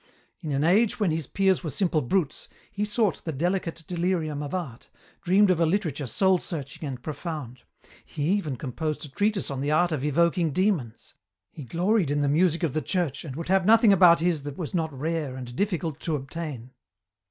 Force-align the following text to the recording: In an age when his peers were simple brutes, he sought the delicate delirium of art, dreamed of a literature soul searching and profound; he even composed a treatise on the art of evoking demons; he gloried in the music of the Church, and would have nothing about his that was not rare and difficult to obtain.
In 0.39 0.51
an 0.51 0.63
age 0.63 0.99
when 0.99 1.11
his 1.11 1.27
peers 1.27 1.63
were 1.63 1.69
simple 1.69 2.01
brutes, 2.01 2.47
he 2.71 2.85
sought 2.85 3.21
the 3.23 3.31
delicate 3.31 3.83
delirium 3.87 4.41
of 4.41 4.51
art, 4.51 4.89
dreamed 5.21 5.51
of 5.51 5.59
a 5.59 5.65
literature 5.67 6.07
soul 6.07 6.39
searching 6.39 6.87
and 6.87 7.03
profound; 7.03 7.61
he 8.03 8.23
even 8.29 8.55
composed 8.55 9.05
a 9.05 9.09
treatise 9.09 9.51
on 9.51 9.61
the 9.61 9.69
art 9.69 9.91
of 9.91 10.03
evoking 10.03 10.49
demons; 10.53 11.13
he 11.51 11.63
gloried 11.63 12.09
in 12.09 12.21
the 12.21 12.27
music 12.27 12.63
of 12.63 12.73
the 12.73 12.81
Church, 12.81 13.23
and 13.23 13.35
would 13.35 13.49
have 13.49 13.63
nothing 13.63 13.93
about 13.93 14.21
his 14.21 14.41
that 14.41 14.57
was 14.57 14.73
not 14.73 14.91
rare 14.91 15.35
and 15.35 15.55
difficult 15.55 15.99
to 15.99 16.15
obtain. 16.15 16.71